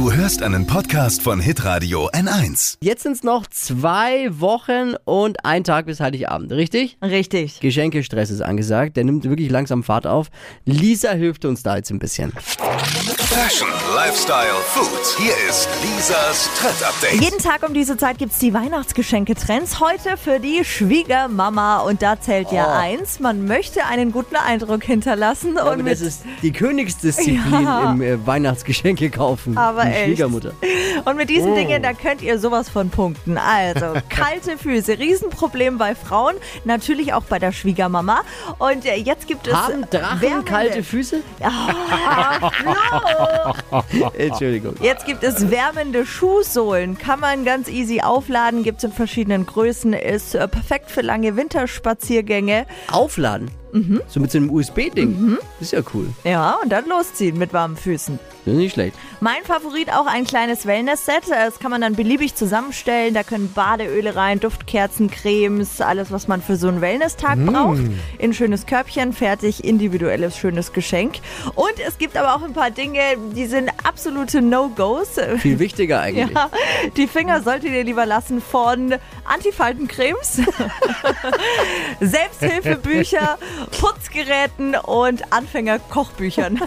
[0.00, 2.78] Du hörst einen Podcast von Hitradio N1.
[2.82, 6.96] Jetzt sind es noch zwei Wochen und ein Tag bis Heiligabend, richtig?
[7.02, 7.60] Richtig.
[7.60, 10.30] Geschenkestress ist angesagt, der nimmt wirklich langsam Fahrt auf.
[10.64, 12.32] Lisa hilft uns da jetzt ein bisschen.
[13.30, 14.88] Fashion, Lifestyle, Food.
[15.18, 17.20] Hier ist Lisas Trend Update.
[17.22, 19.78] Jeden Tag um diese Zeit gibt's die Weihnachtsgeschenke-Trends.
[19.78, 21.78] Heute für die Schwiegermama.
[21.80, 22.72] Und da zählt ja Oh.
[22.80, 25.58] eins, man möchte einen guten Eindruck hinterlassen.
[25.58, 27.92] Aber und das ist die Königsdisziplin Ja.
[27.92, 29.56] im äh, Weihnachtsgeschenke kaufen.
[29.56, 30.04] Aber die echt.
[30.06, 30.52] Schwiegermutter.
[31.04, 31.54] Und mit diesen Oh.
[31.54, 33.38] Dingen, da könnt ihr sowas von punkten.
[33.38, 36.34] Also, kalte Füße, Riesenproblem bei Frauen,
[36.64, 38.20] natürlich auch bei der Schwiegermama.
[38.58, 39.54] Und äh, jetzt gibt es...
[39.54, 41.20] Haben Drachen wärmende- kalte Füße?
[43.70, 43.82] Flo!
[44.18, 44.74] Entschuldigung.
[44.80, 46.98] Jetzt gibt es wärmende Schuhsohlen.
[46.98, 49.92] Kann man ganz easy aufladen, gibt es in verschiedenen Größen.
[49.92, 52.66] Ist äh, perfekt für lange Winterspaziergänge.
[52.90, 53.50] Aufladen.
[53.72, 54.02] Mhm.
[54.08, 55.38] So mit so einem USB-Ding.
[55.60, 56.06] Ist ja cool.
[56.24, 58.18] Ja, und dann losziehen mit warmen Füßen.
[58.44, 58.96] Das ist nicht schlecht.
[59.20, 61.24] Mein Favorit auch ein kleines Wellness-Set.
[61.28, 63.12] Das kann man dann beliebig zusammenstellen.
[63.12, 67.80] Da können Badeöle rein, Duftkerzen, Cremes, alles, was man für so einen Wellness-Tag braucht.
[68.18, 71.16] In ein schönes Körbchen, fertig, individuelles, schönes Geschenk.
[71.54, 73.00] Und es gibt aber auch ein paar Dinge,
[73.36, 75.16] die sind absolute No-Gos.
[75.38, 76.30] Viel wichtiger eigentlich.
[76.34, 76.50] Ja,
[76.96, 80.40] die Finger solltet ihr lieber lassen von Antifaltencremes,
[82.00, 83.38] Selbsthilfebücher,
[83.78, 86.60] Putzgeräten und Anfängerkochbüchern.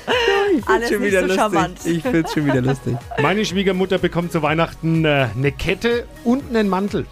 [0.66, 1.78] Alles nicht so charmant.
[1.84, 2.96] Ich find's schon wieder lustig.
[3.20, 7.06] Meine Schwiegermutter bekommt zu Weihnachten äh, eine Kette und einen Mantel.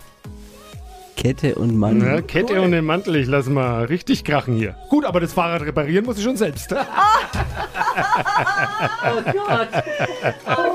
[1.17, 2.05] Kette und Mann.
[2.05, 4.75] Ja, Kette und einen Mantel, ich lasse mal richtig krachen hier.
[4.91, 6.75] Gut, aber das Fahrrad reparieren muss ich schon selbst.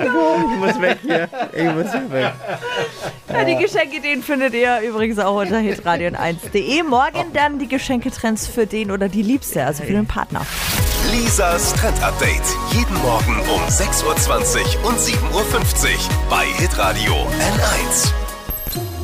[0.01, 1.29] Ich muss weg hier.
[1.53, 2.33] Ich muss hier weg.
[3.29, 6.83] Ja, die Geschenkideen findet ihr übrigens auch unter hitradion1.de.
[6.83, 10.45] Morgen dann die Geschenketrends für den oder die Liebste, also für den Partner.
[11.11, 12.41] Lisas Trend Update.
[12.71, 18.28] Jeden Morgen um 6.20 Uhr und 7.50 Uhr bei Hitradio N1.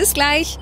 [0.00, 0.58] Bis gleich.